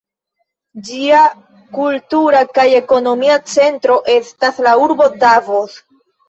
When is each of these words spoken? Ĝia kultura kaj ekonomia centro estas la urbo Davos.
Ĝia 0.85 1.19
kultura 1.77 2.41
kaj 2.55 2.65
ekonomia 2.77 3.37
centro 3.53 3.99
estas 4.15 4.59
la 4.69 4.75
urbo 4.87 5.09
Davos. 5.27 5.79